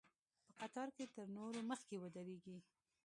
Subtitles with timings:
[0.45, 2.57] په قطار کې تر نورو مخکې ودرېږي.